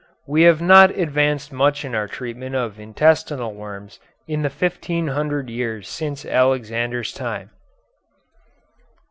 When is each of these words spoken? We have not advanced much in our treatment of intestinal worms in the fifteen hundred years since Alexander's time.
We 0.27 0.41
have 0.49 0.63
not 0.63 0.89
advanced 0.97 1.53
much 1.53 1.85
in 1.85 1.93
our 1.93 2.07
treatment 2.07 2.55
of 2.55 2.79
intestinal 2.79 3.53
worms 3.53 3.99
in 4.27 4.41
the 4.41 4.49
fifteen 4.49 5.09
hundred 5.09 5.47
years 5.47 5.87
since 5.87 6.25
Alexander's 6.25 7.13
time. 7.13 7.51